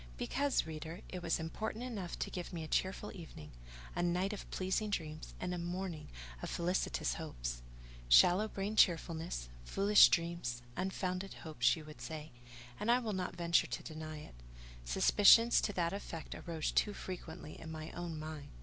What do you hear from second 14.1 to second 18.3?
it: suspicions to that effect arose too frequently in my own